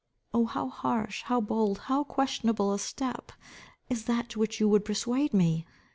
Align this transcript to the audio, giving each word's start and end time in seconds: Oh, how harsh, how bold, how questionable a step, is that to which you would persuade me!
Oh, 0.33 0.45
how 0.47 0.67
harsh, 0.67 1.21
how 1.25 1.39
bold, 1.39 1.77
how 1.85 2.03
questionable 2.03 2.73
a 2.73 2.79
step, 2.79 3.31
is 3.87 4.05
that 4.05 4.29
to 4.29 4.39
which 4.39 4.59
you 4.59 4.67
would 4.67 4.83
persuade 4.83 5.31
me! 5.31 5.63